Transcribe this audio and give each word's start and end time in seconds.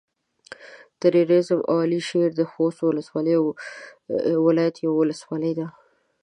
تريزي 1.01 1.51
او 1.69 1.75
على 1.83 1.99
شېر 2.09 2.29
د 2.35 2.41
خوست 2.51 2.79
ولايت 4.45 4.75
يوه 4.85 4.95
ولسوالي 4.99 5.51
ده. 5.59 5.67